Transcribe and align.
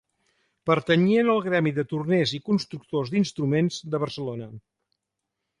Pertanyien 0.69 1.29
al 1.33 1.41
gremi 1.49 1.73
de 1.75 1.85
torners 1.93 2.33
i 2.37 2.41
constructors 2.49 3.13
d'instruments 3.15 3.81
de 3.93 4.03
Barcelona. 4.07 4.53